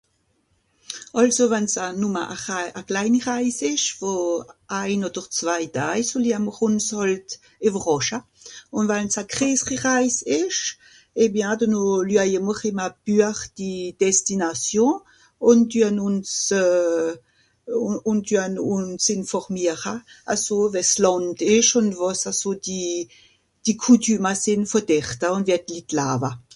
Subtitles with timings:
[1.21, 4.11] àlso wann's a nùmme a ra a kleini reise esch wo
[4.81, 7.29] ein oder zwai dai so lie mr uns hàlt
[7.67, 8.17] ìwerràsche
[8.77, 10.63] ùn wann's a greeseri reis esch
[11.21, 15.01] eh bien denno löje mr ìm a buach die destinations
[15.49, 16.31] ùn tuen ùns
[16.63, 17.11] euh
[18.09, 19.95] ùn tuen ùns ìnformiere
[20.33, 22.51] eso we s lànd esch ùn wàs eso
[23.65, 26.31] die coutume sìn vo derte ùn wie d'litt d'laawa